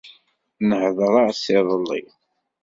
[0.69, 2.01] Nehder-as iḍelli.